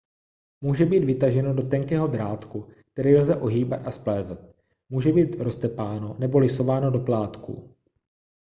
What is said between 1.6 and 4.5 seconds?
tenkého drátku který lze ohýbat a splétat